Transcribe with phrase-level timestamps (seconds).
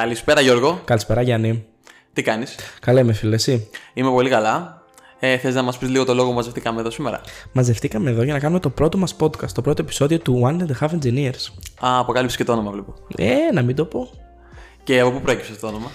[0.00, 0.80] Καλησπέρα Γιώργο.
[0.84, 1.64] Καλησπέρα Γιάννη.
[2.12, 4.82] Τι κάνεις; Καλά είμαι φίλε, εσύ; Είμαι πολύ καλά.
[5.18, 7.20] Ε, Θες να μας πεις λίγο το λόγο που μαζευτήκαμε εδώ σήμερα;
[7.52, 10.70] Μαζευτήκαμε εδώ για να κάνουμε το πρώτο μας podcast, το πρώτο επεισόδιο του One and
[10.70, 11.52] a Half Engineers.
[11.86, 12.94] Α, αποκάλυψε και το όνομα βλέπω.
[13.16, 14.10] Ε, να μην το πω.
[14.82, 15.90] Και από πού προέκυψε το όνομα;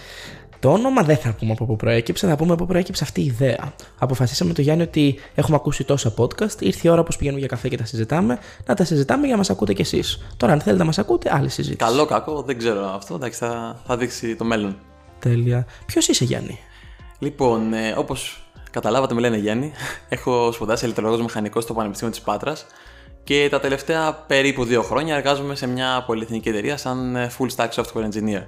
[0.65, 3.25] Το όνομα δεν θα πούμε από πού προέκυψε, θα πούμε από πού προέκυψε αυτή η
[3.25, 3.73] ιδέα.
[3.99, 7.69] Αποφασίσαμε το Γιάννη ότι έχουμε ακούσει τόσα podcast, ήρθε η ώρα που πηγαίνουμε για καφέ
[7.69, 10.27] και τα συζητάμε, να τα συζητάμε για να μας ακούτε κι εσείς.
[10.37, 11.89] Τώρα, αν θέλετε να μας ακούτε, άλλη συζήτηση.
[11.89, 13.15] Καλό, κακό, δεν ξέρω αυτό.
[13.15, 14.77] Εντάξει, θα, θα δείξει το μέλλον.
[15.19, 15.65] Τέλεια.
[15.85, 16.59] Ποιος είσαι, Γιάννη;
[17.19, 19.71] Λοιπόν, ε, όπως καταλάβατε, με λένε Γιάννη.
[20.09, 22.65] Έχω σπουδάσει ηλεκτρολόγο μηχανικός στο Πανεπιστήμιο της Πάτρας
[23.23, 27.69] και τα τελευταία περίπου δύο χρόνια εργάζομαι σε μια πολυεθνική εταιρεία σαν ε, full stack
[27.69, 28.43] software engineer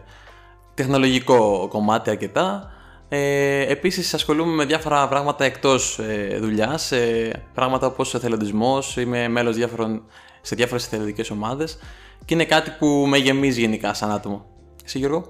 [0.78, 2.72] τεχνολογικό κομμάτι αρκετά.
[3.10, 9.28] Ε, επίσης ασχολούμαι με διάφορα πράγματα εκτός ε, δουλειάς, ε, πράγματα όπως ο εθελοντισμός, είμαι
[9.28, 10.02] μέλος διάφορων,
[10.42, 11.78] σε διάφορες εθελοντικές ομάδες
[12.26, 14.46] και είναι κάτι που με γεμίζει γενικά σαν άτομο.
[14.86, 15.26] Εσύ Γιώργο;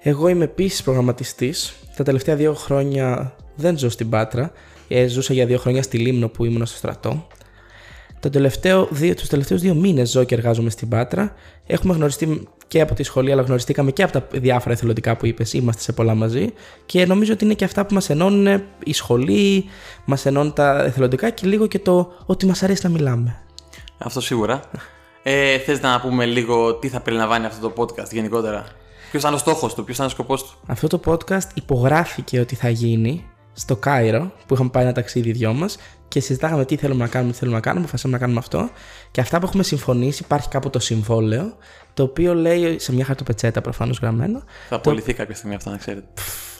[0.00, 1.74] Εγώ είμαι επίσης προγραμματιστής.
[1.96, 4.52] Τα τελευταία δύο χρόνια δεν ζω στην Πάτρα.
[4.88, 7.26] Ε, ζούσα για δύο χρόνια στη Λίμνο που ήμουν στο στρατό.
[8.20, 11.34] Το τελευταίο, δύο, τους τελευταίους δύο μήνες ζω και εργάζομαι στην Πάτρα.
[11.66, 15.52] Έχουμε γνωριστεί και από τη σχολή, αλλά γνωριστήκαμε και από τα διάφορα εθελοντικά που είπες.
[15.52, 16.52] Είμαστε σε πολλά μαζί.
[16.86, 19.64] Και νομίζω ότι είναι και αυτά που μας ενώνουν η σχολή,
[20.04, 23.36] μας ενώνουν τα εθελοντικά και λίγο και το ότι μας αρέσει να μιλάμε.
[23.98, 24.60] Αυτό σίγουρα.
[25.22, 28.66] Ε, Θες να πούμε λίγο τι θα περιλαμβάνει αυτό το podcast γενικότερα;
[29.10, 32.54] Ποιος είναι ο στόχος του, ποιος είναι ο σκοπός του; Αυτό το podcast υπογράφηκε ότι
[32.54, 35.76] θα γίνει στο Κάιρο που είχαμε πάει ένα ταξίδι δυο μας
[36.10, 38.70] και συζητάγαμε τι θέλουμε να κάνουμε, τι θέλουμε να κάνουμε, αποφασίσαμε να κάνουμε αυτό.
[39.10, 41.56] Και αυτά που έχουμε συμφωνήσει, υπάρχει κάπου το συμβόλαιο,
[41.94, 44.42] το οποίο λέει σε μια χαρτοπετσέτα προφανώς γραμμένο.
[44.68, 46.06] Θα απολυθεί κάποια στιγμή αυτό, να ξέρετε.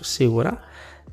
[0.00, 0.58] Σίγουρα.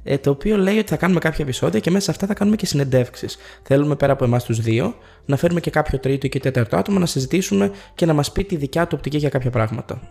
[0.04, 2.56] Ε, το οποίο λέει ότι θα κάνουμε κάποια επεισόδια και μέσα σε αυτά θα κάνουμε
[2.56, 3.38] και συνεντεύξεις.
[3.64, 7.06] Θέλουμε πέρα από εμάς τους δύο να φέρουμε και κάποιο τρίτο και τέταρτο άτομο να
[7.06, 10.02] συζητήσουμε και να μας πει τη δικιά του οπτική για κάποια πράγματα.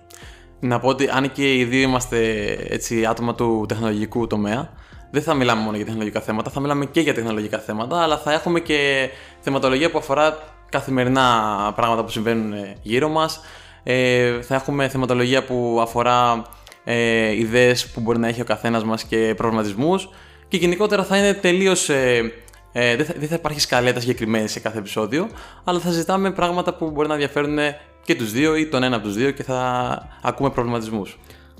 [0.60, 4.72] Να πω ότι αν και οι δύο είμαστε έτσι, άτομα του τεχνολογικού τομέα,
[5.10, 8.32] δεν θα μιλάμε μόνο για τεχνολογικά θέματα, θα μιλάμε και για τεχνολογικά θέματα, αλλά θα
[8.32, 9.08] έχουμε και
[9.40, 10.38] θεματολογία που αφορά
[10.70, 13.40] καθημερινά πράγματα που συμβαίνουν γύρω μας.
[13.82, 16.42] Ε, θα έχουμε θεματολογία που αφορά
[16.84, 20.08] ε, ιδέες που μπορεί να έχει ο καθένας μας και προβληματισμούς
[20.48, 21.88] και γενικότερα θα είναι τελείως...
[21.88, 22.32] Ε,
[22.72, 25.28] ε, δεν, θα, δεν θα υπάρχει σκαλέτα συγκεκριμένη σε κάθε επεισόδιο,
[25.64, 27.58] αλλά θα ζητάμε πράγματα που μπορεί να ενδιαφέρουν
[28.04, 31.18] και τους δύο ή τον ένα από τους δύο και θα ακούμε προβληματισμούς.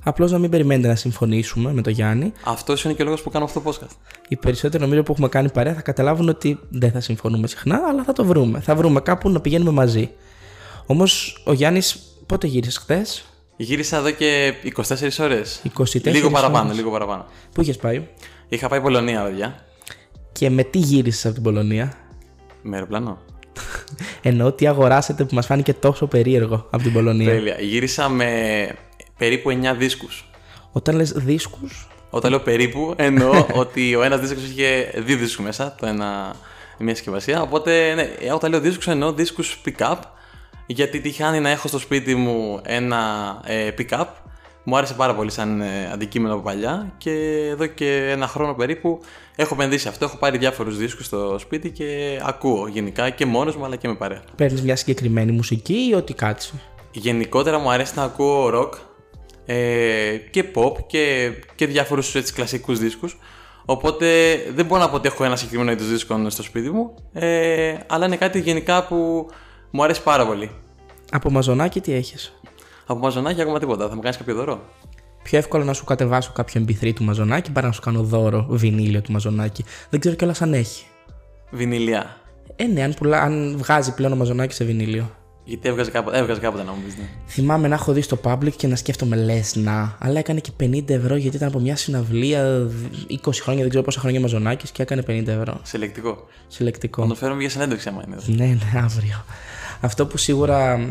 [0.09, 2.33] Απλώς να μην περιμένετε να συμφωνήσουμε με τον Γιάννη.
[2.45, 3.97] Αυτός είναι και ο λόγος που κάνω αυτό το podcast.
[4.29, 8.03] Οι περισσότεροι νομίζω που έχουμε κάνει παρέα θα καταλάβουν ότι δεν θα συμφωνούμε συχνά, αλλά
[8.05, 8.61] θα το βρούμε.
[8.61, 10.11] Θα βρούμε κάπου να πηγαίνουμε μαζί.
[10.87, 13.25] Όμως ο Γιάννης πότε γύρισε χθες;
[13.57, 15.63] Γύρισα εδώ και 24 ώρες.
[15.79, 17.25] 24 Λίγο παραπάνω, λίγο παραπάνω.
[17.53, 18.07] Πού είχες πάει;
[18.49, 19.55] Είχα πάει Πολωνία, παιδιά.
[20.33, 21.93] Και με τι γύρισες από την Πολωνία;
[22.63, 23.19] Με αεροπλάνο.
[24.23, 27.29] Εννοώ τι αγοράσετε που μας φάνηκε τόσο περίεργο από την Πολωνία.
[27.31, 27.57] Τέλεια.
[27.61, 28.29] Γύρισα με
[29.19, 30.29] περίπου 9 δίσκους.
[30.73, 31.89] Όταν λες δίσκους...
[32.11, 36.35] Όταν λέω περίπου, εννοώ ότι ο ένας δίσκος είχε δύο δίσκους μέσα, το ένα
[36.79, 37.43] μια συσκευασία.
[37.43, 39.97] Οπότε, ναι, όταν λέω δίσκους εννοώ δίσκους pick-up,
[40.67, 43.01] γιατί τυχάνει να έχω στο σπίτι μου ένα
[43.45, 44.07] ε, pick-up.
[44.65, 47.11] Μου άρεσε πάρα πολύ σαν ε, αντικείμενο από παλιά και
[47.51, 49.01] εδώ και ένα χρόνο περίπου
[49.37, 50.05] έχω επενδύσει αυτό.
[50.05, 53.95] Έχω πάρει διάφορους δίσκους στο σπίτι και ακούω γενικά και μόνος μου αλλά και με
[53.95, 54.23] παρέα.
[54.37, 56.61] Παίρνεις μια συγκεκριμένη μουσική ή ό,τι κάτσει;
[56.93, 58.79] Γενικότερα μου αρέσει να ακούω rock,
[59.47, 63.19] ε, και pop και, και διάφορους έτσι, κλασικούς δίσκους.
[63.65, 64.07] Οπότε
[64.55, 68.07] δεν μπορώ να πω ότι έχω ένα συγκεκριμένο είδος δίσκων στο σπίτι μου, ε, αλλά
[68.07, 69.29] είναι κάτι γενικά που
[69.71, 70.51] μου αρέσει πάρα πολύ.
[71.11, 72.41] Από μαζονάκι τι έχεις;
[72.87, 74.61] Από μαζονάκι ακόμα τίποτα, θα μου κάνεις κάποιο δώρο;
[75.23, 79.01] Πιο εύκολο να σου κατεβάσω κάποιο MP3 του μαζονάκι παρά να σου κάνω δώρο βινίλιο
[79.01, 79.65] του μαζονάκι.
[79.91, 80.85] Δεν ξέρω κιόλας αν έχει.
[81.51, 82.17] Βινίλια.
[82.57, 85.16] Ε, ναι, αν, πουλά, αν βγάζει πλέον ο μαζονάκι σε βινίλιο.
[85.49, 86.97] Γιατί έβγαζε κάποτε, έβγαζε κάποτε να μου πεις.
[86.97, 87.09] Ναι.
[87.27, 89.97] Θυμάμαι να έχω δει στο public και να σκέφτομαι λες να.
[89.99, 92.71] Αλλά έκανε και 50 ευρώ γιατί ήταν από μια συναυλία
[93.25, 95.61] 20 χρόνια, δεν ξέρω πόσα χρόνια μαζονάκι και έκανε 50 ευρώ.
[95.63, 96.27] Συλλεκτικό.
[96.49, 97.03] Συλλεκτικό.
[97.03, 98.17] Να το φέρουμε για συνέντευξη άμα είναι.
[98.27, 99.25] Ναι, ναι, αύριο.
[99.81, 100.87] Αυτό που σίγουρα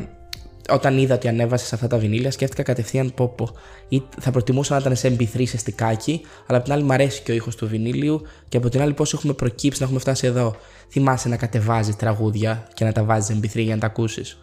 [0.69, 3.50] όταν είδα ότι ανέβασες αυτά τα βινίλια, σκέφτηκα κατευθείαν πόπο.
[3.88, 7.21] Ή θα προτιμούσα να ήταν σε MP3 σε στικάκι, αλλά απ' την άλλη μου αρέσει
[7.21, 10.27] και ο ήχος του βινίλιου και από την άλλη πώς έχουμε προκύψει να έχουμε φτάσει
[10.27, 10.56] εδώ.
[10.89, 14.38] Θυμάσαι να κατεβάζεις τραγούδια και να τα βάζεις MP3 για να τα ακούσεις;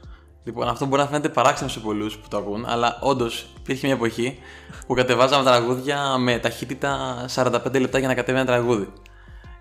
[0.44, 3.94] Λοιπόν, αυτό μπορεί να φαίνεται παράξενο σε πολλούς που το ακούν, αλλά όντως υπήρχε μια
[3.94, 4.38] εποχή
[4.86, 8.88] που κατεβάζαμε τραγούδια με ταχύτητα 45 λεπτά για να κατέβει ένα τραγούδι.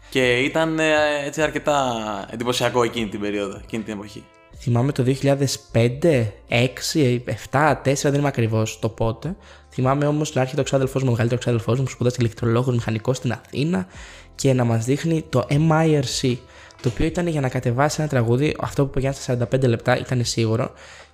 [0.09, 0.93] Και ήταν ε,
[1.25, 1.95] έτσι αρκετά
[2.31, 4.25] εντυπωσιακό εκείνη την περίοδο, εκείνη την εποχή.
[4.63, 7.19] Θυμάμαι το 2005, 6,
[7.51, 9.35] 7, 4, δεν είμαι ακριβώς το πότε.
[9.69, 13.17] Θυμάμαι όμως να έρχεται ο ξάδελφός μου, ο μεγαλύτερος ξάδελφός μου, που σπουδάζει ηλεκτρολόγο μηχανικός
[13.17, 13.87] στην Αθήνα
[14.35, 16.37] και να μας δείχνει το MIRC,
[16.81, 18.55] το οποίο ήταν για να κατεβάσει ένα τραγούδι.
[18.59, 20.71] Αυτό που πήγαινε στα 45 λεπτά ήταν σίγουρο.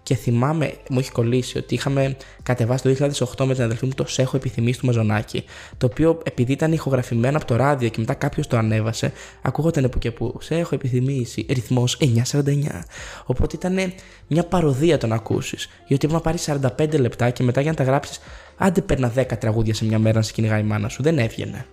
[0.08, 3.10] Και θυμάμαι, μου έχει κολλήσει ότι είχαμε κατεβάσει το
[3.40, 5.44] 2008 με την αδελφή μου το Σε έχω επιθυμήσει του Μαζονάκη.
[5.78, 10.00] Το οποίο επειδή ήταν ηχογραφημένο από το ράδιο και μετά κάποιος το ανέβασε, ακούγονταν που
[10.00, 10.38] και που.
[10.42, 11.46] Σε έχω επιθυμήσει.
[11.50, 12.84] Ρυθμός 949.
[13.26, 13.94] Οπότε ήταν
[14.28, 15.70] μια παροδία το να ακούσεις.
[15.88, 18.20] Γιατί να πάρεις 45 λεπτά και μετά για να τα γράψεις,
[18.58, 21.04] άντε παίρνα 10 τραγούδια σε μια μέρα να σε κυνηγάει η μάνα σου.
[21.04, 21.66] Δεν έβγαινε.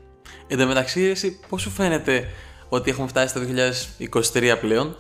[0.47, 2.25] Εν τω μεταξύ, εσύ, πώς σου φαίνεται
[2.69, 3.41] ότι έχουμε φτάσει στο
[4.33, 4.97] 2023 πλέον;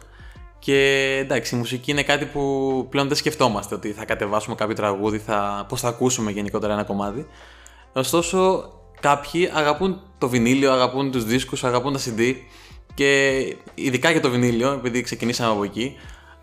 [0.64, 5.18] Και εντάξει, η μουσική είναι κάτι που πλέον δεν σκεφτόμαστε ότι θα κατεβάσουμε κάποιο τραγούδι,
[5.18, 7.26] θα, πώς θα ακούσουμε γενικότερα ένα κομμάτι.
[7.92, 8.70] Ωστόσο,
[9.00, 12.34] κάποιοι αγαπούν το βινίλιο, αγαπούν τους δίσκους, αγαπούν τα CD
[12.94, 13.40] και
[13.74, 15.96] ειδικά για το βινίλιο, επειδή ξεκινήσαμε από εκεί,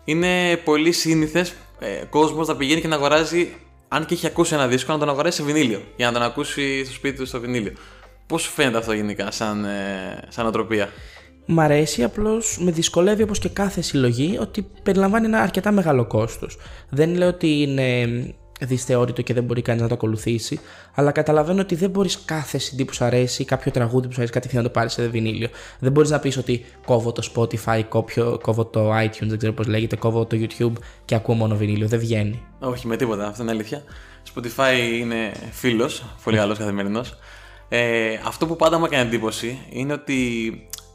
[0.04, 3.54] είναι πολύ σύνηθες ε, κόσμος να πηγαίνει και να αγοράζει,
[3.88, 6.84] αν και έχει ακούσει ένα δίσκο, να τον αγοράσει σε βινίλιο, για να τον ακούσει
[6.84, 7.72] στο σπίτι του στο βινίλιο.
[8.26, 10.88] Πώς σου φαίνεται αυτό γενικά, σαν, ε, σαν οτροπία;
[11.46, 16.58] Μ' αρέσει, απλώς με δυσκολεύει όπως και κάθε συλλογή ότι περιλαμβάνει ένα αρκετά μεγάλο κόστος.
[16.88, 18.06] Δεν λέω ότι είναι
[18.60, 20.60] δυσθεώρητο και δεν μπορεί κανείς να το ακολουθήσει,
[20.94, 24.32] αλλά καταλαβαίνω ότι δεν μπορείς κάθε CD που σου αρέσει, κάποιο τραγούδι που σου αρέσει
[24.32, 25.48] κατευθείαν να το πάρεις σε βινίλιο.
[25.78, 29.66] Δεν μπορείς να πεις ότι κόβω το Spotify, κόβω, κόβω το iTunes, δεν ξέρω πώς
[29.66, 30.72] λέγεται, κόβω το YouTube
[31.04, 31.88] και ακούω μόνο βινίλιο.
[31.88, 32.42] Δεν βγαίνει.
[32.60, 33.82] Όχι, με τίποτα, αυτό είναι αλήθεια.
[34.34, 37.16] Spotify είναι φίλος, πολύ καλό καθημερινός.
[37.68, 40.16] Ε, αυτό που πάντα μου έκανε εντύπωση είναι ότι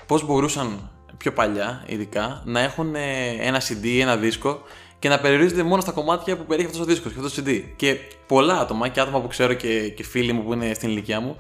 [0.08, 4.62] πώς μπορούσαν πιο παλιά, ειδικά, να έχουν ε, ένα CD, ένα δίσκο
[5.00, 7.64] και να περιορίζονται μόνο στα κομμάτια που περιέχει αυτός ο δίσκος και αυτός το CD.
[7.76, 11.20] Και πολλά άτομα και άτομα που ξέρω και, και φίλοι μου που είναι στην ηλικία
[11.20, 11.38] μου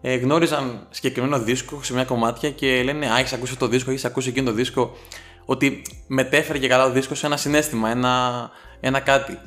[0.00, 4.04] ε, γνώριζαν συγκεκριμένο δίσκο σε μια κομμάτια και λένε Α, έχεις ακούσει το δίσκο, έχεις
[4.04, 4.96] ακούσει εκείνο το δίσκο.
[5.44, 9.38] Ότι μετέφερε και καλά ο δίσκο σε ένα συνέστημα, ένα, ένα κάτι.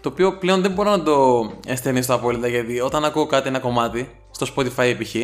[0.00, 4.10] Το οποίο πλέον δεν μπορώ να το ενστερνίσω απόλυτα γιατί όταν ακούω κάτι, ένα κομμάτι,
[4.30, 5.14] στο Spotify π.χ.,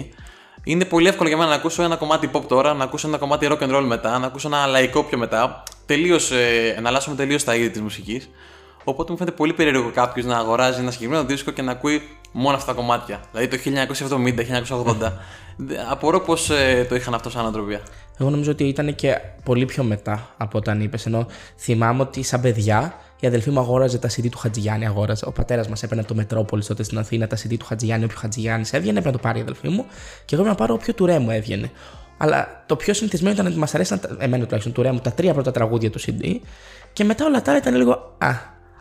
[0.64, 3.48] είναι πολύ εύκολο για μένα να ακούσω ένα κομμάτι pop τώρα, να ακούσω ένα κομμάτι
[3.50, 5.62] rock and roll μετά, να ακούσω ένα λαϊκό πιο μετά.
[5.86, 8.30] Τελείως, ε, να αλλάσουμε τελείως τα είδη της μουσικής.
[8.84, 12.02] Οπότε μου φαίνεται πολύ περίεργο κάποιος να αγοράζει ένα συγκεκριμένο δίσκο και να ακούει
[12.32, 13.20] μόνο αυτά τα κομμάτια.
[13.32, 15.12] Δηλαδή το 1970-1980.
[15.90, 17.80] Απορώ πώς ε, το είχαν αυτό σαν ανατροπία.
[18.18, 21.06] Εγώ νομίζω ότι ήταν και πολύ πιο μετά από όταν είπες.
[21.06, 21.26] Ενώ
[21.58, 22.94] θυμάμαι ότι σαν παιδιά
[23.24, 24.86] η αδελφή μου αγόραζε τα CD του Χατζηγιάννη.
[24.86, 25.24] Αγόραζε.
[25.26, 28.04] Ο πατέρας μας έπαιρνε το Μετρόπολης τότε στην Αθήνα τα CD του Χατζηγιάννη.
[28.04, 29.84] Όποιο Χατζηγιάννης έβγαινε, έπαιρνε να το πάρει η αδελφή μου.
[30.24, 31.70] Και εγώ έπρεπε να πάρω όποιο του Ρέμου έβγαινε.
[32.16, 35.50] Αλλά το πιο συνηθισμένο ήταν ότι μας αρέσαν, εμένα τουλάχιστον του Ρέμου, τα τρία πρώτα
[35.50, 36.36] τραγούδια του CD.
[36.92, 38.14] Και μετά όλα τα άλλα ήταν λίγο.
[38.18, 38.30] Α,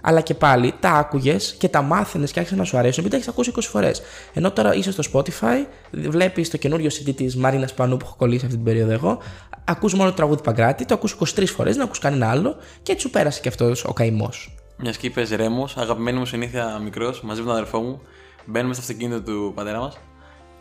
[0.02, 3.16] αλλά και πάλι τα άκουγες και τα μάθαινες και άρχισε να σου αρέσουν επειδή τα
[3.16, 4.02] έχεις ακούσει 20 φορές.
[4.34, 8.46] Ενώ τώρα είσαι στο Spotify, βλέπεις το καινούριο CD της Μαρίνας Πανού που έχω κολλήσει
[8.46, 9.20] αυτή την περίοδο εγώ,
[9.64, 13.06] ακούς μόνο το τραγούδι Παγκράτη, το ακούς 23 φορές, δεν ακούς κανένα άλλο και έτσι
[13.06, 14.56] σου πέρασε και αυτός ο καημός.
[14.78, 18.02] Μιας και είπες Ρέμο, αγαπημένη μου συνήθεια μικρός, μαζί με τον αδερφό μου,
[18.46, 19.98] μπαίνουμε στο αυτοκίνητο του πατέρα μας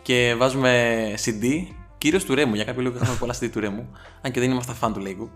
[0.02, 1.44] και βάζουμε CD,
[1.98, 2.54] κυρίως του Ρέμου.
[2.54, 3.88] Για κάποιο λόγο είχαμε πολλά CD του Ρέμου,
[4.20, 5.30] αν και δεν είμαστε φαν του Λέγκου.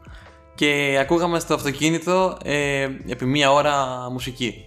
[0.54, 4.64] Και ακούγαμε στο αυτοκίνητο ε, επί μία ώρα μουσική.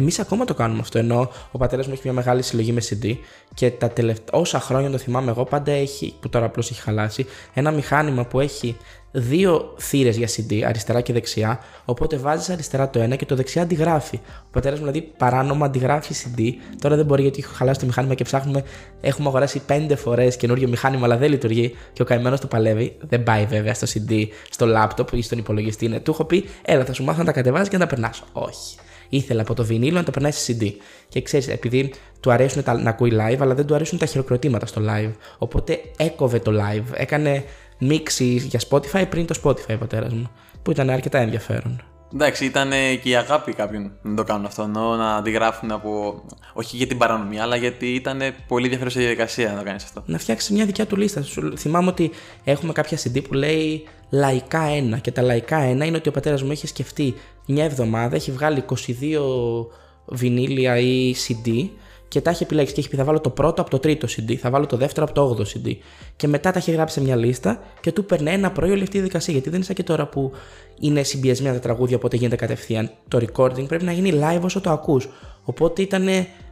[0.00, 0.98] Εμείς ακόμα το κάνουμε αυτό.
[0.98, 3.16] Ενώ ο πατέρας μου έχει μια μεγάλη συλλογή με CD
[3.54, 7.26] και τα τελευταία όσα χρόνια το θυμάμαι εγώ, πάντα έχει, που τώρα απλώς έχει χαλάσει,
[7.54, 8.76] ένα μηχάνημα που έχει
[9.10, 11.60] δύο θύρες για CD, αριστερά και δεξιά.
[11.84, 14.16] Οπότε βάζεις αριστερά το ένα και το δεξιά αντιγράφει.
[14.16, 16.52] Ο πατέρας μου δηλαδή παράνομα αντιγράφει CD.
[16.80, 18.62] Τώρα δεν μπορεί γιατί έχω χαλάσει το μηχάνημα και ψάχνουμε.
[19.00, 22.96] Έχουμε αγοράσει πέντε φορές καινούριο μηχάνημα, αλλά δεν λειτουργεί και ο καημένος το παλεύει.
[23.00, 25.88] Δεν πάει βέβαια στο CD, στο laptop ή στον υπολογιστή.
[25.88, 28.22] Ναι, του έχω πει, Έλα, θα σου μάθω να τα κατεβάζεις και να τα περνάς.
[28.32, 28.76] Όχι.
[29.08, 30.72] Ήθελα από το βινίλιο να τα περνάει σε CD.
[31.08, 34.66] Και ξέρεις, επειδή του αρέσουν τα, να ακούει live, αλλά δεν του αρέσουν τα χειροκροτήματα
[34.66, 35.12] στο live.
[35.38, 36.92] Οπότε έκοβε το live.
[36.92, 37.44] Έκανε
[37.78, 40.30] μίξη για Spotify πριν το Spotify ο πατέρας μου.
[40.62, 41.82] Που ήταν αρκετά ενδιαφέρον.
[42.14, 42.70] Εντάξει, ήταν
[43.02, 44.66] και η αγάπη κάποιων να το κάνουν αυτό.
[44.66, 46.22] Νο, να αντιγράφουν από.
[46.52, 50.02] Όχι για την παρανομία, αλλά γιατί ήταν πολύ ενδιαφέρουσα διαδικασία να το κάνεις αυτό.
[50.06, 51.24] Να φτιάξεις μια δικιά του λίστα.
[51.56, 52.10] Θυμάμαι ότι
[52.44, 54.98] έχουμε κάποια CD που λέει λαϊκά ένα.
[54.98, 57.14] Και τα λαϊκά ένα είναι ότι ο πατέρας μου έχει σκεφτεί
[57.48, 59.66] μια εβδομάδα, έχει βγάλει 22
[60.06, 61.68] βινίλια ή CD
[62.08, 64.34] και τα έχει επιλέξει και έχει πει θα βάλω το πρώτο από το τρίτο CD,
[64.34, 65.76] θα βάλω το δεύτερο από το 8ο CD.
[66.16, 68.98] Και μετά τα έχει γράψει σε μια λίστα και του παίρνει ένα πρωί όλη αυτή
[68.98, 69.32] η δικασία.
[69.32, 70.32] Γιατί δεν είναι σαν και τώρα που
[70.80, 72.90] είναι συμπιεσμένα τα τραγούδια, οπότε γίνεται κατευθείαν.
[73.08, 75.08] Το recording πρέπει να γίνει live όσο το ακούς.
[75.44, 76.08] Οπότε ήταν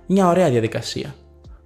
[0.06, 1.14] μια ωραία διαδικασία.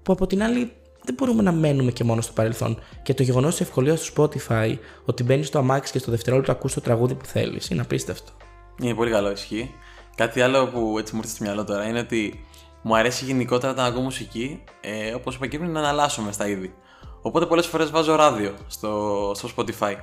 [0.02, 0.70] Που από την άλλη
[1.04, 2.78] δεν μπορούμε να μένουμε και μόνο στο παρελθόν.
[3.02, 6.74] Και το γεγονός της ευκολίας του Spotify, ότι μπαίνεις στο αμάξι και στο δευτερόλεπτο ακούς
[6.74, 8.32] το τραγούδι που θέλεις, είναι απίστευτο.
[8.80, 9.74] Είναι πολύ καλό, ισχύει.
[10.14, 12.44] Κάτι άλλο που έτσι μου ήρθε στο μυαλό τώρα είναι ότι
[12.82, 16.74] μου αρέσει γενικότερα να ακούω μουσική, ε, όπως είπα και πριν, να αναλάσσομαι στα είδη.
[17.22, 19.94] Οπότε πολλές φορές βάζω ράδιο στο, στο Spotify.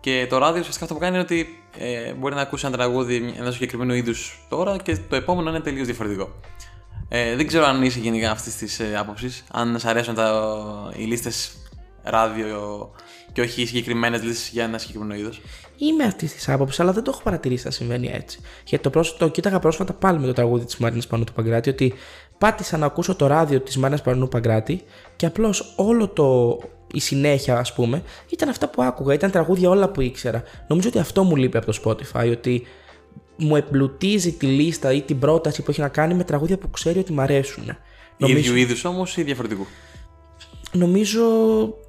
[0.00, 1.46] Και το ράδιο ουσιαστικά αυτό που κάνει είναι ότι
[1.78, 5.86] ε, μπορεί να ακούσει ένα τραγούδι ενός συγκεκριμένου είδους τώρα και το επόμενο είναι τελείως
[5.86, 6.30] διαφορετικό.
[7.08, 11.04] Ε, δεν ξέρω αν είσαι γενικά αυτής της ε, άποψης, αν σας αρέσουν τα, οι
[11.04, 11.56] λίστες
[12.02, 12.90] ράδιο
[13.32, 15.40] και όχι συγκεκριμένες λύσει για ένα συγκεκριμένο είδος.
[15.82, 18.40] Είμαι αυτής της άποψης, αλλά δεν το έχω παρατηρήσει να συμβαίνει έτσι.
[18.64, 19.16] Γιατί το, πρόσ...
[19.16, 21.94] το κοίταγα πρόσφατα πάλι με το τραγούδι της Μαρίνας Πανού του Παγκράτη, ότι
[22.38, 24.82] πάτησα να ακούσω το ράδιο της Μαρίνας Πανού Παγκράτη
[25.16, 26.58] και απλώς όλο το.
[26.94, 30.42] Η συνέχεια, ας πούμε, ήταν αυτά που άκουγα, ήταν τραγούδια όλα που ήξερα.
[30.66, 32.66] Νομίζω ότι αυτό μου λείπει από το Spotify, ότι
[33.36, 36.98] μου εμπλουτίζει τη λίστα ή την πρόταση που έχει να κάνει με τραγούδια που ξέρει
[36.98, 37.76] ότι μ' αρέσουν.
[38.16, 38.38] Νομίζω...
[38.38, 39.66] Ίδιου είδους όμως ή διαφορετικού;
[40.72, 41.22] Νομίζω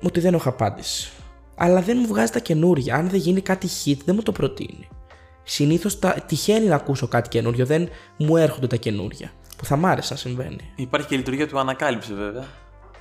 [0.03, 1.11] ότι δεν έχω απάντηση.
[1.55, 2.95] Αλλά δεν μου βγάζει τα καινούρια.
[2.95, 4.87] Αν δεν γίνει κάτι hit, δεν μου το προτείνει.
[5.43, 9.31] Συνήθως τυχαίνει να ακούσω κάτι καινούριο, δεν μου έρχονται τα καινούρια.
[9.57, 10.71] Που θα μ' άρεσε να συμβαίνει.
[10.75, 12.45] Υπάρχει και η λειτουργία του ανακάλυψη βέβαια.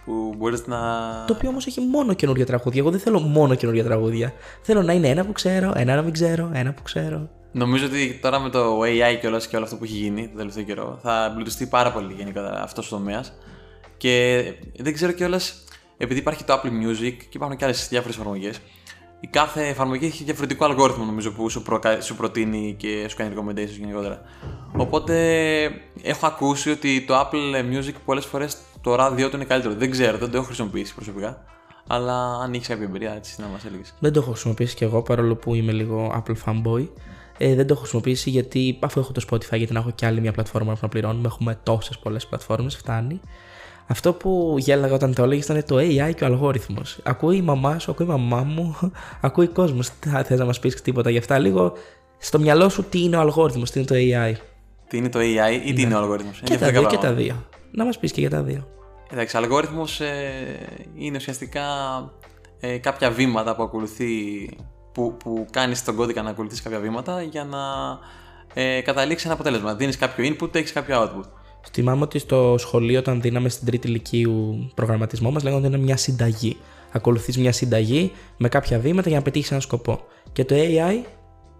[0.04, 0.78] Που μπορείς να.
[1.26, 2.80] Το οποίο όμως έχει μόνο καινούργια τραγούδια.
[2.80, 4.32] Εγώ δεν θέλω μόνο καινούργια τραγούδια.
[4.62, 7.30] Θέλω να είναι ένα που ξέρω, ένα να μην ξέρω, ένα που ξέρω.
[7.52, 10.36] Νομίζω ότι τώρα με το AI και, όλα, και όλο αυτό που έχει γίνει τον
[10.36, 13.32] τελευταίο καιρό θα εμπλουτιστεί πάρα πολύ γενικά αυτός ο τομέας.
[13.96, 14.44] Και
[14.78, 15.61] δεν ξέρω κιόλας,
[16.02, 18.60] επειδή υπάρχει το Apple Music και υπάρχουν και άλλες διάφορες εφαρμογές,
[19.20, 22.00] η κάθε εφαρμογή έχει διαφορετικό αλγόριθμο νομίζω που σου, προκα...
[22.00, 24.20] σου προτείνει και σου κάνει recommendations γενικότερα.
[24.76, 25.14] Οπότε
[26.02, 29.74] έχω ακούσει ότι το Apple Music πολλές φορές το ράδιο του είναι καλύτερο.
[29.74, 31.44] Δεν ξέρω, δεν το έχω χρησιμοποιήσει προσωπικά.
[31.86, 33.94] Αλλά αν έχει κάποια εμπειρία, έτσι να μας έλεγες.
[33.98, 36.88] Δεν το έχω χρησιμοποιήσει κι εγώ παρόλο που είμαι λίγο Apple fanboy.
[37.38, 40.20] Ε, δεν το έχω χρησιμοποιήσει γιατί αφού έχω το Spotify, γιατί να έχω και άλλη
[40.20, 43.20] μια πλατφόρμα να πληρώνουμε, έχουμε τόσες πολλές πλατφόρμες, φτάνει.
[43.86, 46.98] Αυτό που γέλαγα όταν το έλεγες ήταν το AI και ο αλγόριθμος.
[47.02, 48.76] Ακούει η μαμά σου, ακούει η μαμά μου,
[49.20, 49.90] ακούει κόσμος.
[50.24, 51.72] Θες να μας πεις τίποτα γι' αυτά, λίγο
[52.18, 54.34] στο μυαλό σου τι είναι ο αλγόριθμος, τι είναι το AI.
[54.88, 55.80] Τι είναι το AI ή τι ναι.
[55.80, 57.46] είναι ο αλγόριθμος; Και, τα δύο, και τα δύο.
[57.70, 58.68] Να μας πεις και για τα δύο.
[59.10, 60.32] Εντάξει, αλγόριθμος ε,
[60.94, 61.62] είναι ουσιαστικά
[62.60, 64.10] ε, κάποια βήματα που ακολουθεί
[64.92, 67.58] που, που κάνεις τον κώδικα να ακολουθήσει κάποια βήματα για να
[68.54, 69.74] ε, καταλήξεις ένα αποτέλεσμα.
[69.74, 71.41] Δίνεις κάποιο input, έχεις κάποιο output.
[71.70, 75.96] Θυμάμαι ότι στο σχολείο, όταν δίναμε στην τρίτη ηλικίου προγραμματισμό, μας λέγανε ότι είναι μια
[75.96, 76.56] συνταγή.
[76.92, 80.00] Ακολουθείς μια συνταγή με κάποια βήματα για να πετύχεις ένα σκοπό.
[80.32, 81.04] Και το AI.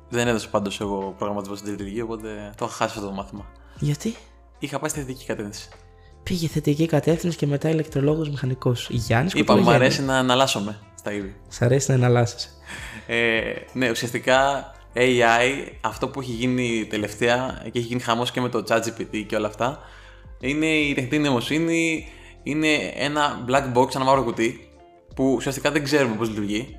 [0.09, 3.47] Δεν έδωσα πάντως εγώ προγραμματισμό στην τρίτη ηλικία, οπότε το είχα χάσει αυτό το μάθημα.
[3.79, 4.15] Γιατί;
[4.63, 5.69] Είχα πάει στη θετική κατεύθυνση.
[6.23, 8.89] Πήγε θετική κατεύθυνση και μετά ηλεκτρολόγος μηχανικός.
[8.91, 11.37] Γιάννης Είπα, μου αρέσει να αναλάσσομαι στα είδη.
[11.49, 12.49] Σ' αρέσει να εναλλάσσεσαι.
[13.07, 13.43] Ε,
[13.73, 18.65] ναι, ουσιαστικά AI, αυτό που έχει γίνει τελευταία και έχει γίνει χαμός και με το
[18.69, 19.79] ChatGPT και όλα αυτά,
[20.41, 22.09] είναι η τεχνητή νοημοσύνη,
[22.43, 24.69] είναι ένα black box, ένα μαύρο κουτί,
[25.15, 26.77] που ουσιαστικά δεν ξέρουμε πώς λειτουργεί.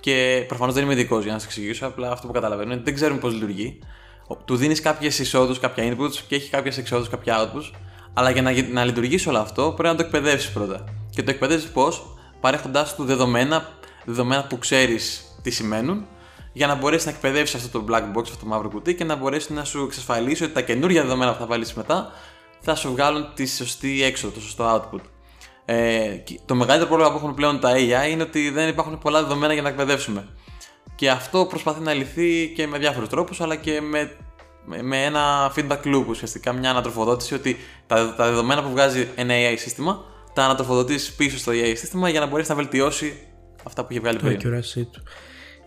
[0.00, 2.84] Και προφανώς δεν είμαι ειδικός για να σας εξηγήσω, απλά αυτό που καταλαβαίνω είναι ότι
[2.84, 3.78] δεν ξέρουμε πώς λειτουργεί.
[4.44, 7.70] Του δίνεις κάποιες εισόδους, κάποια inputs και έχει κάποιες εξόδους, κάποια outputs.
[8.14, 10.84] Αλλά για να, να λειτουργήσει όλο αυτό πρέπει να το εκπαιδεύσεις πρώτα.
[11.10, 13.68] Και το εκπαιδεύσει πώς, παρέχοντάς του δεδομένα,
[14.04, 16.06] δεδομένα που ξέρεις τι σημαίνουν,
[16.56, 19.16] για να μπορέσει να εκπαιδεύσει αυτό το black box, αυτό το μαύρο κουτί και να
[19.16, 22.12] μπορέσει να σου εξασφαλίσει ότι τα καινούργια δεδομένα που θα βάλεις μετά
[22.60, 25.00] θα σου βγάλουν τη σωστή έξοδο, το σωστό output.
[25.64, 29.52] Ε, το μεγαλύτερο πρόβλημα που έχουν πλέον τα AI είναι ότι δεν υπάρχουν πολλά δεδομένα
[29.52, 30.28] για να εκπαιδεύσουμε.
[30.94, 34.16] Και αυτό προσπαθεί να λυθεί και με διάφορους τρόπους, αλλά και με,
[34.82, 39.54] με ένα feedback loop ουσιαστικά, μια ανατροφοδότηση ότι τα, τα δεδομένα που βγάζει ένα AI
[39.58, 43.16] σύστημα τα ανατροφοδοτήσει πίσω στο AI σύστημα για να μπορέσει να βελτιώσει
[43.64, 44.38] αυτά που έχει βγάλει πριν.
[44.38, 45.02] του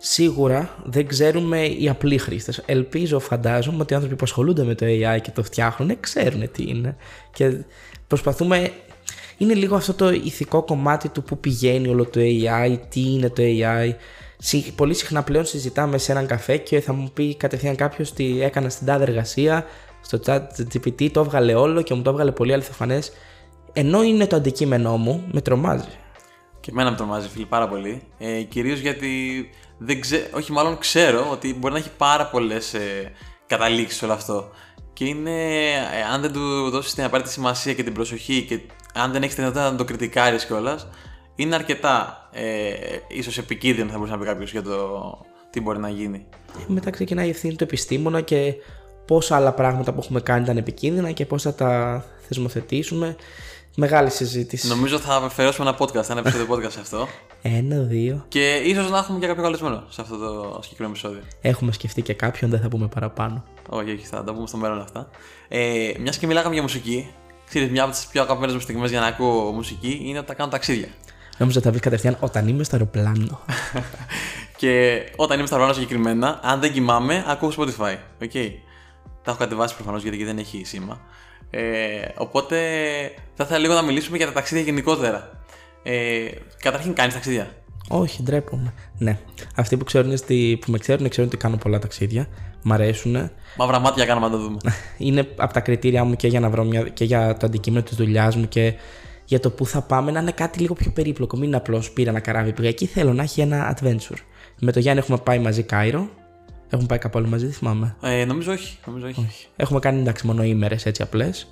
[0.02, 2.62] σίγουρα δεν ξέρουμε οι απλοί χρήστες.
[2.66, 6.64] Ελπίζω, φαντάζομαι ότι οι άνθρωποι που ασχολούνται με το AI και το φτιάχνουν ξέρουν τι
[6.68, 6.96] είναι.
[7.32, 7.64] Και
[8.06, 8.70] προσπαθούμε.
[9.38, 13.42] Είναι λίγο αυτό το ηθικό κομμάτι του που πηγαίνει όλο το AI, τι είναι το
[13.42, 13.94] AI.
[14.74, 18.68] Πολύ συχνά πλέον συζητάμε σε έναν καφέ και θα μου πει κατευθείαν κάποιος ότι έκανα
[18.68, 19.66] στην τάδε εργασία,
[20.00, 20.40] στο chat
[20.74, 23.12] GPT, το έβγαλε όλο και μου το έβγαλε πολύ αληθοφανές.
[23.72, 25.88] Ενώ είναι το αντικείμενό μου, με τρομάζει.
[26.60, 28.02] Και εμένα με τρομάζει, φίλοι, πάρα πολύ.
[28.18, 29.08] Ε, Κυρίως γιατί
[29.82, 30.30] δεν ξέ...
[30.32, 33.12] όχι μάλλον ξέρω ότι μπορεί να έχει πάρα πολλές ε,
[33.46, 34.50] καταλήξεις όλο αυτό.
[34.92, 38.60] Και είναι, ε, αν δεν του δώσεις την απαραίτητη σημασία και την προσοχή και
[38.94, 40.88] αν δεν έχεις την δυνατότητα να το κριτικάρεις κιόλας,
[41.34, 42.72] είναι αρκετά ε,
[43.08, 45.18] ίσως επικίνδυνο θα μπορούσε να πει κάποιος για το
[45.50, 46.26] τι μπορεί να γίνει.
[46.66, 48.54] Μετά ξεκινάει η ευθύνη του επιστήμονα και
[49.06, 53.16] πόσα άλλα πράγματα που έχουμε κάνει ήταν επικίνδυνα και πώς θα τα θεσμοθετήσουμε.
[53.76, 54.68] Μεγάλη συζήτηση.
[54.68, 57.08] Νομίζω θα αφαιρέσουμε ένα podcast, ένα επεισόδιο podcast σε αυτό.
[57.42, 58.24] Ένα, δύο.
[58.28, 61.22] Και ίσως να έχουμε και κάποιο καλεσμένο σε αυτό το συγκεκριμένο επεισόδιο.
[61.40, 63.44] Έχουμε σκεφτεί και κάποιον, δεν θα πούμε παραπάνω.
[63.68, 65.10] Όχι, όχι, θα τα πούμε στο μέλλον αυτά.
[65.48, 67.10] Ε, μιας και μιλάγαμε για μουσική,
[67.48, 70.50] ξέρεις, μια από τις πιο αγαπημένες μου στιγμές για να ακούω μουσική είναι όταν κάνω
[70.50, 70.88] ταξίδια.
[71.38, 73.40] Νομίζω ότι θα βρεις κατευθείαν όταν είμαι στο αεροπλάνο.
[74.60, 77.96] και όταν είμαι στο αεροπλάνο συγκεκριμένα, αν δεν κοιμάμαι, ακούω Spotify.
[78.20, 78.50] Okay.
[79.22, 81.00] Τα έχω κατεβάσει προφανώς γιατί δεν έχει σήμα.
[81.50, 81.60] Ε,
[82.16, 82.56] οπότε
[83.34, 85.30] θα ήθελα λίγο να μιλήσουμε για τα ταξίδια γενικότερα.
[85.82, 86.28] Ε,
[86.60, 87.50] καταρχήν, κάνεις ταξίδια;
[87.88, 88.72] Όχι, ντρέπομαι.
[88.98, 89.18] Ναι.
[89.56, 90.14] Αυτοί που, ξέρουν,
[90.60, 92.28] που με ξέρουν ξέρουν ότι κάνω πολλά ταξίδια.
[92.62, 93.30] Μ' αρέσουν.
[93.56, 94.58] Μαύρα μάτια κάνουμε να το δούμε.
[94.98, 97.96] Είναι από τα κριτήρια μου και για, να βρω μια, και για το αντικείμενο της
[97.96, 98.74] δουλειάς μου και
[99.24, 101.36] για το που θα πάμε να είναι κάτι λίγο πιο περίπλοκο.
[101.36, 102.68] Μην είναι απλώς πήρα ένα καράβι πήγα.
[102.68, 104.18] Εκεί θέλω να έχει ένα adventure.
[104.60, 106.08] Με το Γιάννη έχουμε πάει μαζί Κάιρο.
[106.70, 107.96] Έχουμε πάει κάπου άλλο μαζί, δεν θυμάμαι.
[108.02, 108.78] Ε, νομίζω όχι.
[108.86, 109.20] Νομίζω όχι.
[109.20, 109.46] όχι.
[109.56, 111.46] Έχουμε κάνει εντάξει μόνο ήμερες έτσι απλές.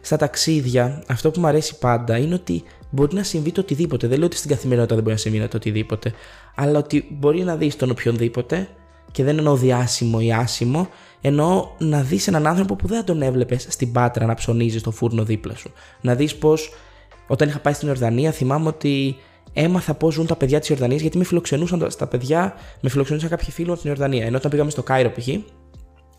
[0.00, 4.06] Στα ταξίδια, αυτό που μου αρέσει πάντα είναι ότι μπορεί να συμβεί το οτιδήποτε.
[4.06, 6.12] Δεν λέω ότι στην καθημερινότητα δεν μπορεί να συμβεί το οτιδήποτε.
[6.54, 8.68] Αλλά ότι μπορεί να δεις τον οποιονδήποτε
[9.12, 10.88] και δεν εννοώ διάσημο ή άσημο,
[11.20, 15.24] εννοώ να δεις έναν άνθρωπο που δεν τον έβλεπες στην πάτρα να ψωνίζεις στο φούρνο
[15.24, 15.72] δίπλα σου.
[16.00, 16.72] Να δεις πως
[17.26, 19.16] όταν είχα πάει στην Ιορδανία, θυμάμαι ότι
[19.52, 23.50] έμαθα πώς ζουν τα παιδιά της Ιορδανίας γιατί με φιλοξενούσαν τα παιδιά, με φιλοξενούσαν κάποιοι
[23.50, 24.26] φίλοι από την Ιορδανία.
[24.26, 25.26] Ενώ όταν πήγαμε στο Κάιρο, π.χ.,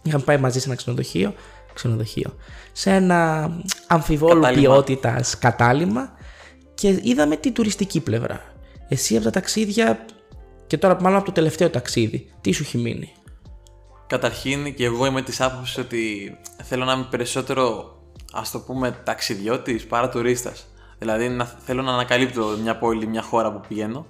[0.03, 1.33] είχαμε πάει μαζί σε ένα ξενοδοχείο,
[1.73, 2.35] ξενοδοχείο
[2.71, 3.51] σε ένα
[3.87, 6.11] αμφιβόλου ποιότητας κατάλημα
[6.73, 8.41] και είδαμε την τουριστική πλευρά.
[8.87, 10.05] Εσύ από τα ταξίδια,
[10.67, 13.13] και τώρα μάλλον από το τελευταίο ταξίδι, τι σου έχει μείνει;
[14.07, 16.31] Καταρχήν και εγώ είμαι της άποψης ότι
[16.63, 17.95] θέλω να είμαι περισσότερο
[18.33, 20.70] ας το πούμε ταξιδιώτης παρά τουρίστας.
[21.01, 24.05] Δηλαδή να, θέλω να ανακαλύπτω μια πόλη, μια χώρα που πηγαίνω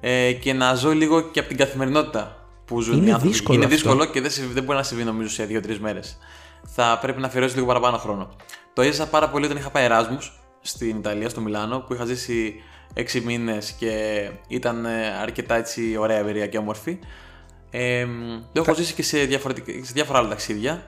[0.00, 3.32] ε, και να ζω λίγο και από την καθημερινότητα που ζουν είναι οι άνθρωποι.
[3.32, 6.18] Δύσκολο είναι δύσκολο και δεν, δεν μπορεί να συμβεί νομίζω σε δύο-τρεις μέρες.
[6.62, 8.36] Θα πρέπει να αφιερώσει λίγο παραπάνω χρόνο.
[8.72, 10.18] Το έζησα πάρα πολύ όταν είχα πάει Εράσμου
[10.60, 12.54] στην Ιταλία, στο Μιλάνο, που είχα ζήσει
[12.94, 13.90] 6 μήνες και
[14.48, 16.98] ήταν ε, αρκετά έτσι ωραία εμπειρία και όμορφη.
[17.70, 18.06] Ε,
[18.52, 19.18] το έχω ζήσει και σε,
[19.82, 20.86] σε διάφορα άλλα ταξίδια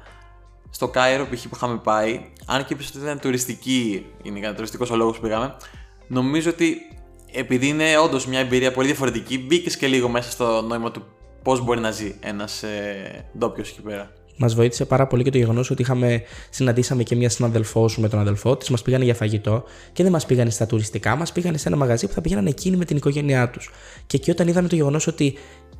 [0.71, 1.43] στο Κάιρο π.χ.
[1.43, 5.57] που είχαμε πάει, αν και είπες ότι ήταν τουριστική, είναι τουριστικός ο λόγος που πήγαμε,
[6.09, 6.77] νομίζω ότι
[7.33, 11.03] επειδή είναι όντως μια εμπειρία πολύ διαφορετική, μπήκες και λίγο μέσα στο νόημα του
[11.43, 14.13] πώς μπορεί να ζει ένας ε, ντόπιος εκεί πέρα.
[14.41, 18.09] Μας βοήθησε πάρα πολύ και το γεγονός ότι είχαμε, συναντήσαμε και μια συναδελφό σου με
[18.09, 21.59] τον αδελφό της, μας πήγανε για φαγητό και δεν μας πήγανε στα τουριστικά, μας πήγανε
[21.59, 23.71] σε ένα μαγαζί που θα πήγαιναν εκείνοι με την οικογένειά τους.
[24.07, 25.35] Και εκεί όταν είδαμε το γεγονός ότι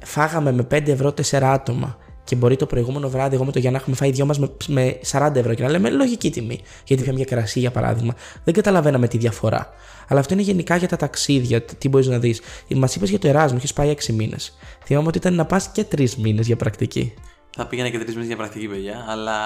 [0.05, 3.79] φάγαμε με 5 ευρώ 4 άτομα και μπορεί το προηγούμενο βράδυ, εγώ με το Γιάννα
[3.79, 6.61] έχουμε φάει δυο μας με, με 40 ευρώ και να λέμε λογική τιμή.
[6.85, 8.15] Γιατί πια μια κρασί, για παράδειγμα.
[8.45, 9.69] Δεν καταλαβαίναμε τη διαφορά.
[10.09, 12.41] Αλλά αυτό είναι γενικά για τα ταξίδια, τι μπορείς να δεις.
[12.75, 14.59] Μας είπες για το Εράσμος, έχει πάει 6 μήνες.
[14.85, 17.15] Θυμάμαι ότι ήταν να πας και 3 μήνες για πρακτική.
[17.57, 19.39] Θα πήγαινα και 3 μήνες για πρακτική, παιδιά, αλλά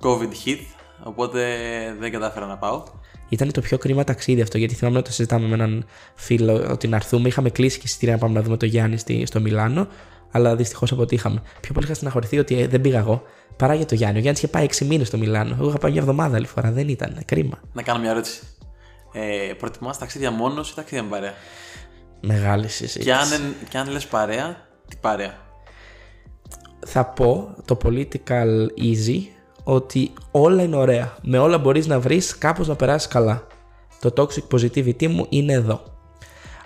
[0.00, 0.60] COVID hit,
[1.02, 1.40] οπότε
[2.00, 2.82] δεν κατάφερα να πάω.
[3.28, 5.84] Ήταν το πιο κρίμα ταξίδι αυτό, γιατί θυμάμαι ότι συζητάμε με έναν
[6.14, 7.28] φίλο ότι να έρθουμε.
[7.28, 9.88] Είχαμε κλείσει και εισιτήρια να πάμε να δούμε το Γιάννη στο Μιλάνο
[10.30, 11.42] αλλά δυστυχώς αποτύχαμε.
[11.60, 13.22] Πιο πολύ είχα στεναχωρηθεί ότι ε, δεν πήγα εγώ
[13.56, 14.16] παρά για το Γιάννη.
[14.16, 15.56] Ο Γιάννης είχε πάει 6 μήνες στο Μιλάνο.
[15.58, 16.70] Εγώ είχα πάει μια εβδομάδα άλλη φορά.
[16.70, 17.22] Δεν ήταν.
[17.24, 17.60] Κρίμα.
[17.72, 18.40] Να κάνω μια ερώτηση.
[19.12, 21.32] Ε, Προτιμάς ταξίδια μόνος ή ταξίδια με παρέα;
[22.20, 23.04] Μεγάλης συζήτησης.
[23.04, 24.56] Και αν, και αν λες παρέα,
[24.88, 25.34] τι παρέα;
[26.86, 29.20] Θα πω το political easy
[29.64, 31.16] ότι όλα είναι ωραία.
[31.22, 33.46] Με όλα μπορείς να βρεις κάπως να περάσεις καλά.
[34.00, 35.82] Το toxic positivity μου είναι εδώ.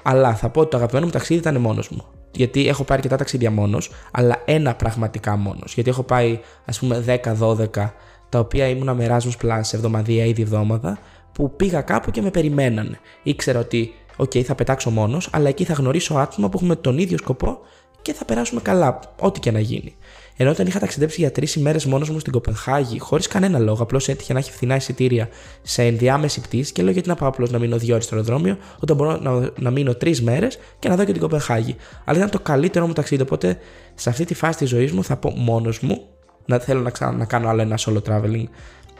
[0.03, 3.16] Αλλά θα πω ότι το αγαπημένο μου ταξίδι ήταν μόνος μου γιατί έχω πάει αρκετά
[3.16, 5.75] ταξίδια μόνος, αλλά ένα πραγματικά μόνος.
[5.75, 7.95] Γιατί έχω πάει, ας πούμε, 10-12,
[8.29, 10.99] τα οποία ήμουν με Erasmus Plus εβδομαδία ή διβδόμαδα,
[11.33, 12.99] που πήγα κάπου και με περιμένανε.
[13.23, 17.18] Ήξερα ότι, OK, θα πετάξω μόνος, αλλά εκεί θα γνωρίσω άτομα που έχουμε τον ίδιο
[17.18, 17.59] σκοπό
[18.03, 19.95] και θα περάσουμε καλά, ό,τι και να γίνει.
[20.37, 24.09] Ενώ όταν είχα ταξιδέψει για τρεις ημέρες μόνος μου στην Κοπενχάγη, χωρίς κανένα λόγο, απλώς
[24.09, 25.29] έτυχε να έχει φθηνά εισιτήρια
[25.62, 28.57] σε ενδιάμεση πτήση και λέω γιατί να πάω απλώς να μείνω δύο ώρες στο αεροδρόμιο,
[28.81, 31.77] όταν μπορώ να, να μείνω τρεις μέρες και να δω και την Κοπενχάγη.
[32.05, 33.23] Αλλά ήταν το καλύτερο μου ταξίδι.
[33.23, 33.59] Οπότε
[33.95, 36.07] σε αυτή τη φάση της ζωής μου θα πω μόνος μου,
[36.47, 38.45] να θέλω να, ξανα, να κάνω άλλο ένα solo traveling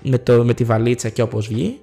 [0.03, 1.81] με, το, με τη βαλίτσα και όπως βγει.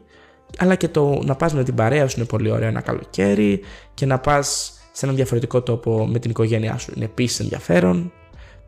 [0.58, 3.60] Αλλά και το να πας με την παρέα σου είναι πολύ ωραίο ένα καλοκαίρι
[3.94, 8.12] και να πας σε έναν διαφορετικό τόπο με την οικογένειά σου είναι επίσης ενδιαφέρον.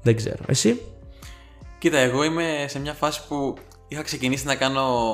[0.03, 0.43] Δεν ξέρω.
[0.47, 0.81] Εσύ;
[1.81, 3.55] Κοίτα, εγώ είμαι σε μια φάση που
[3.87, 5.05] είχα ξεκινήσει να κάνω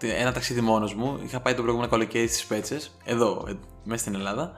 [0.00, 1.20] ένα ταξίδι μόνος μου.
[1.24, 3.52] Είχα πάει το προηγούμενο καλοκαίρι στις Πέτσες, εδώ, ε,
[3.84, 4.52] μέσα στην Ελλάδα.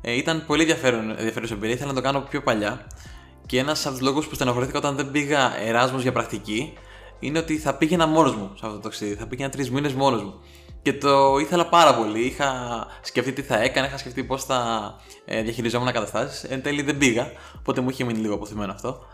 [0.00, 1.74] Ε, ήταν πολύ ενδιαφέρον, ενδιαφέρον εμπειρία.
[1.74, 2.86] Ήθελα να το κάνω πιο παλιά.
[3.46, 6.72] Και ένας από τους λόγους που στενοχωρήθηκα όταν δεν πήγα Εράσμος για πρακτική
[7.18, 9.14] είναι ότι θα πήγαινα μόνος μου σε αυτό το ταξίδι.
[9.14, 10.34] Θα πήγαινα τρεις μήνες μόνος μου.
[10.82, 12.20] Και το ήθελα πάρα πολύ.
[12.20, 12.52] Είχα
[13.02, 14.60] σκεφτεί τι θα έκανα, είχα σκεφτεί πώς θα
[15.24, 16.44] ε, διαχειριζόμουν καταστάσεις.
[16.50, 19.06] Εν τέλει δεν πήγα, οπότε μου είχε μείνει λίγο αποθυμένο αυτό.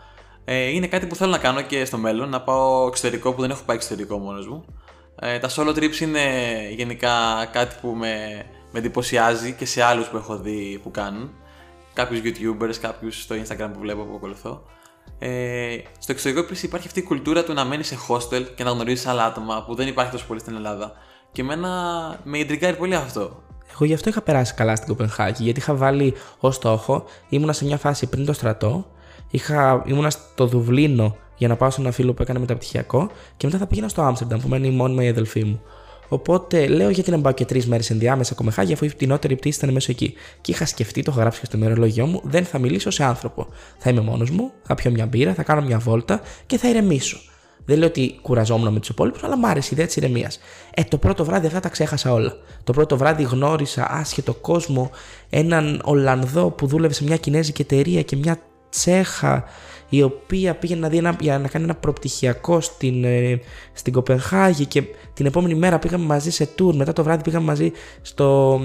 [0.49, 3.49] Ε, είναι κάτι που θέλω να κάνω και στο μέλλον, να πάω εξωτερικό που δεν
[3.49, 4.65] έχω πάει εξωτερικό μόνος μου.
[5.19, 6.21] Ε, τα solo trips είναι
[6.75, 7.13] γενικά
[7.51, 11.31] κάτι που με, με εντυπωσιάζει και σε άλλους που έχω δει που κάνουν.
[11.93, 14.63] Κάποιους YouTubers, κάποιους στο Instagram που βλέπω που ακολουθώ.
[15.19, 18.71] Ε, στο εξωτερικό επίσης υπάρχει αυτή η κουλτούρα του να μένεις σε hostel και να
[18.71, 20.91] γνωρίζεις άλλα άτομα που δεν υπάρχει τόσο πολύ στην Ελλάδα.
[21.31, 21.69] Και εμένα
[22.23, 23.43] με ιντριγκάρει πολύ αυτό.
[23.73, 27.65] Εγώ γι' αυτό είχα περάσει καλά στην Κοπενχάγη, γιατί είχα βάλει ως στόχο, ήμουνα σε
[27.65, 28.85] μια φάση πριν το στρατό,
[29.29, 33.57] είχα, ήμουνα στο Δουβλίνο για να πάω σε ένα φίλο που έκανε μεταπτυχιακό και μετά
[33.57, 35.61] θα πήγαινα στο Άμστερνταμ που μένει η μόνιμα η αδελφή μου.
[36.09, 39.73] Οπότε λέω γιατί να πάω και τρεις μέρες ενδιάμεσα Κοπενχάγη, αφού η φτηνότερη πτήση ήταν
[39.73, 40.13] μέσα εκεί.
[40.41, 43.47] Και είχα σκεφτεί, το έχω γράψει και στο ημερολόγιο μου, δεν θα μιλήσω σε άνθρωπο.
[43.77, 47.17] Θα είμαι μόνος μου, θα πιω μια μπύρα, θα κάνω μια βόλτα και θα ηρεμήσω.
[47.65, 50.39] Δεν λέω ότι κουραζόμουν με τους υπόλοιπους, αλλά μ' άρεσε η ιδέα της ηρεμίας.
[50.73, 52.33] Ε, το πρώτο βράδυ αυτά τα ξέχασα όλα.
[52.63, 54.91] Το πρώτο βράδυ γνώρισα άσχετο κόσμο,
[55.29, 59.43] έναν Ολλανδό που δούλευε σε μια κινέζικη εταιρεία και μια Τσέχα
[59.89, 63.39] η οποία πήγε να, δει ένα, για να κάνει ένα προπτυχιακό στην, ε,
[63.73, 66.73] στην Κοπενχάγη και την επόμενη μέρα πήγαμε μαζί σε tour.
[66.73, 68.59] Μετά το βράδυ πήγαμε μαζί στο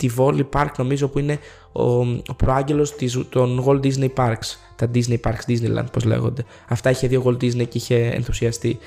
[0.00, 1.38] τη Valley Park νομίζω που είναι
[1.72, 2.94] ο, ο προάγγελος
[3.28, 4.56] των Walt Disney Parks.
[4.76, 6.44] Τα Disney Parks, Disneyland πώς λέγονται.
[6.68, 8.78] Αυτά είχε δει ο Walt Disney και είχε ενθουσιαστεί.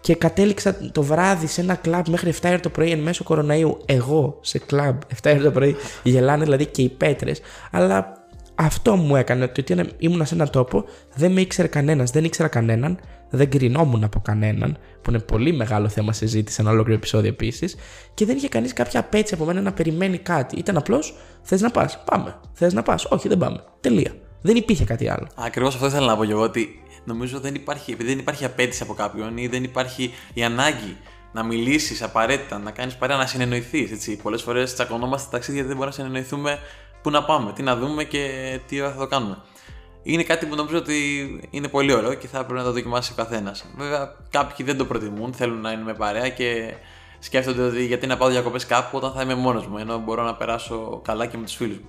[0.00, 3.78] Και κατέληξα το βράδυ σε ένα κλαμπ μέχρι 7 το πρωί εν μέσω κοροναϊού.
[3.86, 7.40] Εγώ σε κλαμπ 7 το πρωί γελάνε δηλαδή και οι πέτρες.
[7.70, 8.21] Αλλά
[8.54, 9.64] αυτό μου έκανε ότι
[9.98, 10.84] ήμουν σε έναν τόπο,
[11.14, 12.98] δεν με ήξερε κανένας, δεν ήξερα κανέναν,
[13.30, 17.76] δεν κρινόμουν από κανέναν, που είναι πολύ μεγάλο θέμα συζήτηση, ένα ολόκληρο επεισόδιο επίσης,
[18.14, 20.58] και δεν είχε κανείς κάποια απέτηση από μένα να περιμένει κάτι.
[20.58, 22.36] Ήταν απλώς, θες να πας, πάμε.
[22.52, 23.64] Θες να πας, όχι, δεν πάμε.
[23.80, 24.12] Τελεία.
[24.40, 25.26] Δεν υπήρχε κάτι άλλο.
[25.34, 28.82] Ακριβώς αυτό ήθελα να πω και εγώ, ότι νομίζω δεν υπάρχει, επειδή δεν υπάρχει απέτηση
[28.82, 30.96] από κάποιον ή δεν υπάρχει η ανάγκη
[31.32, 34.16] να μιλήσεις απαραίτητα, να κάνεις παρέα, να συνεννοηθείς.
[34.22, 36.58] Πολλές φορές τσακωνόμαστε στα ταξίδια γιατί δεν μπορούμε να συνεννοηθούμε
[37.02, 39.38] πού να πάμε, τι να δούμε και τι θα το κάνουμε.
[40.02, 40.96] Είναι κάτι που νομίζω ότι
[41.50, 43.64] είναι πολύ ωραίο και θα πρέπει να το δοκιμάσει ο καθένας.
[43.76, 46.74] Βέβαια, κάποιοι δεν το προτιμούν, θέλουν να είναι με παρέα και
[47.18, 50.34] σκέφτονται ότι γιατί να πάω διακοπές κάπου όταν θα είμαι μόνος μου, ενώ μπορώ να
[50.34, 51.88] περάσω καλά και με τους φίλους μου.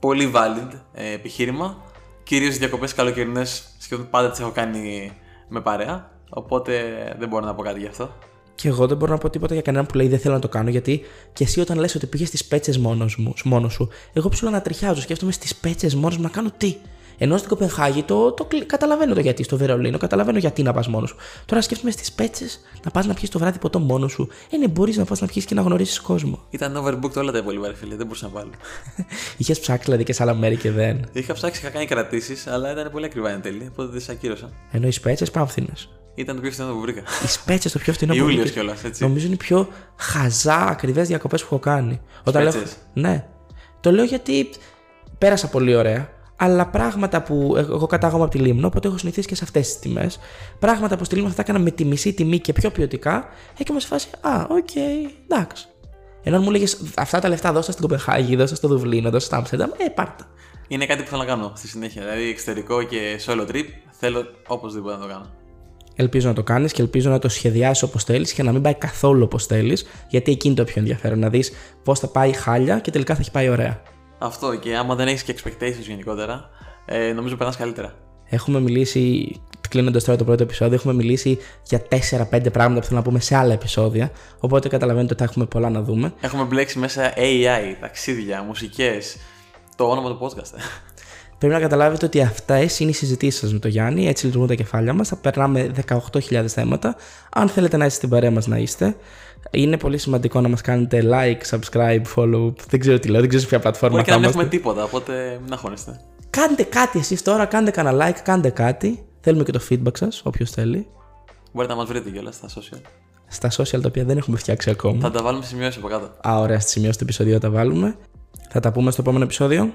[0.00, 1.76] Πολύ valid ε, επιχείρημα.
[2.22, 5.12] Κυρίως διακοπές καλοκαιρινές σχεδόν πάντα τις έχω κάνει
[5.48, 6.10] με παρέα.
[6.30, 8.14] Οπότε δεν μπορώ να πω κάτι γι' αυτό.
[8.60, 10.48] Και εγώ δεν μπορώ να πω τίποτα για κανέναν που λέει δεν θέλω να το
[10.48, 14.50] κάνω, γιατί και εσύ όταν λες ότι πήγες στις πέτσες μόνος, μόνος σου, εγώ ψηλά
[14.50, 15.00] να τριχιάζω.
[15.00, 16.76] Σκέφτομαι στις πέτσες μόνος μου να κάνω τι.
[17.18, 21.08] Ενώ στην Κοπενχάγη το, το, καταλαβαίνω το γιατί, στο Βερολίνο καταλαβαίνω γιατί να πας μόνος
[21.08, 21.16] σου.
[21.46, 24.28] Τώρα σκέφτομαι στις πέτσες να πας να πιεις το βράδυ ποτό μόνος σου.
[24.50, 26.44] Ε, ναι, μπορείς να πα να πιεις και να γνωρίσεις κόσμο.
[26.50, 28.50] Ήταν overbooked όλα τα υπόλοιπα, φίλε, δεν μπορούσα να βάλω.
[29.36, 31.04] Είχες ψάξει δηλαδή και σε άλλα μέρη και δεν.
[31.12, 34.50] Είχα ψάξει, είχα κάνει κρατήσεις, αλλά ήταν πολύ ακριβά εν τέλει, οπότε δεν σε ακύρωσα.
[34.70, 35.72] Ενώ οι σπέτσε πάμφθινε.
[36.14, 37.02] Ήταν το πιο φθηνό που βρήκα.
[37.24, 38.48] Οι σπέτσε το πιο φθηνό που βρήκα.
[38.48, 39.02] κιόλας, έτσι.
[39.02, 42.00] Νομίζω είναι οι πιο χαζά ακριβές διακοπές που έχω κάνει.
[42.24, 42.52] Όταν λέω.
[42.92, 43.26] Ναι.
[43.80, 44.48] Το λέω γιατί
[45.18, 46.08] πέρασα πολύ ωραία.
[46.36, 49.78] Αλλά πράγματα που εγώ κατάγομαι από τη Λίμνο, οπότε έχω συνηθίσει και σε αυτές τις
[49.78, 50.18] τιμές.
[50.58, 53.80] Πράγματα που στη Λήμνο θα τα έκανα με τη μισή τιμή και πιο ποιοτικά, είμαι
[53.80, 55.66] σε φάση, Α, OK, okay, εντάξει.
[56.22, 59.36] Ενώ αν μου λέγες αυτά τα λεφτά δώσα στην Κοπεγχάγη, δώσα στο Δουβλίνο, δώσα στο
[59.36, 60.28] Άμστερνταμ, ε, πάρτα.
[60.68, 62.02] Είναι κάτι που θέλω να κάνω στη συνέχεια.
[62.02, 65.26] Δηλαδή εξωτερικό και solo trip θέλω οπωσδήποτε να το κάνω.
[66.00, 68.74] Ελπίζω να το κάνεις και ελπίζω να το σχεδιάσεις όπως θέλεις και να μην πάει
[68.74, 71.18] καθόλου όπως θέλεις, γιατί εκεί είναι το πιο ενδιαφέρον.
[71.18, 71.52] Να δεις
[71.84, 73.82] πώς θα πάει χάλια και τελικά θα έχει πάει ωραία.
[74.18, 76.50] Αυτό και άμα δεν έχεις και expectations γενικότερα,
[76.84, 77.94] ε, νομίζω περνάς καλύτερα.
[78.24, 79.34] Έχουμε μιλήσει,
[79.68, 83.36] κλείνοντας τώρα το πρώτο επεισόδιο, έχουμε μιλήσει για 4-5 πράγματα που θέλω να πούμε σε
[83.36, 84.10] άλλα επεισόδια.
[84.40, 86.12] Οπότε καταλαβαίνετε ότι θα έχουμε πολλά να δούμε.
[86.20, 89.16] Έχουμε μπλέξει μέσα AI, ταξίδια, μουσικές,
[89.76, 90.54] το όνομα του podcast.
[91.40, 94.08] Πρέπει να καταλάβετε ότι αυτά είναι οι συζητήσεις σας με τον Γιάννη.
[94.08, 95.08] Έτσι λειτουργούν τα κεφάλια μας.
[95.08, 96.96] Θα περνάμε 18.000 θέματα.
[97.32, 98.96] Αν θέλετε να είστε στην παρέα μας, να είστε.
[99.50, 102.52] Είναι πολύ σημαντικό να μας κάνετε like, subscribe, follow.
[102.68, 104.82] Δεν ξέρω τι λέω, δεν ξέρω σε ποια πλατφόρμα Μπορεί και να μην έχουμε τίποτα,
[104.82, 106.00] οπότε μην αγχώνεστε.
[106.30, 109.04] Κάντε κάτι εσείς τώρα, κάντε κανένα like, κάντε κάτι.
[109.20, 110.86] Θέλουμε και το feedback σας, όποιος θέλει.
[111.52, 112.80] Μπορείτε να μας βρείτε κιόλας στα social.
[113.28, 115.00] Στα social τα οποία δεν έχουμε φτιάξει ακόμα.
[115.00, 116.10] Θα τα βάλουμε σημειώσεις από κάτω.
[116.28, 117.96] Α, ωραία, στη σημειώσεις του επεισόδιο θα τα βάλουμε.
[118.50, 119.72] Θα τα πούμε στο επόμενο επεισόδιο.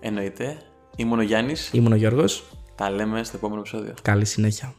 [0.00, 0.56] Εννοείται.
[0.96, 1.70] Ήμουν ο Γιάννης.
[1.72, 2.44] Ήμουν ο Γιώργος.
[2.74, 3.94] Τα λέμε στο επόμενο επεισόδιο.
[4.02, 4.74] Καλή συνέχεια.